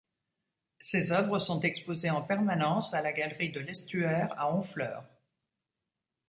[0.79, 5.03] Ses œuvres sont exposées en permanence à la galerie de l'Estuaire à Honfleur.